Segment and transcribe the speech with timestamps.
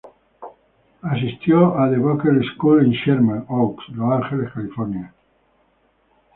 [1.03, 5.13] Asistió a "The Buckley School" en Sherman Oaks, Los Ángeles, California.